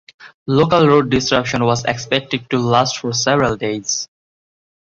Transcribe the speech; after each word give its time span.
Local 0.47 0.87
road 0.87 1.11
disruption 1.11 1.63
was 1.63 1.85
expected 1.85 2.49
to 2.49 2.57
last 2.57 2.97
for 2.97 3.13
several 3.13 3.55
days. 3.55 4.07